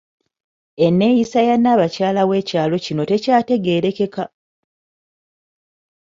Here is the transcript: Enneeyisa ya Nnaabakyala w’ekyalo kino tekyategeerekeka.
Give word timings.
Enneeyisa 0.85 1.39
ya 1.47 1.55
Nnaabakyala 1.57 2.21
w’ekyalo 2.29 2.75
kino 2.85 3.03
tekyategeerekeka. 3.09 4.25